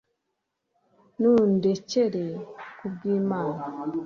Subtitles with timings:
[1.19, 2.25] nundekere,
[2.77, 3.63] ku bw'imana